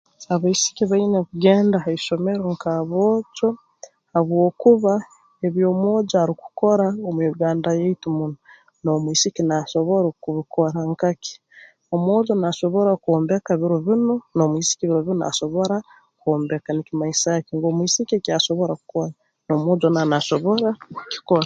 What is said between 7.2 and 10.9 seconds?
Uganda yaitu muno n'omwisiki naasobora okubikora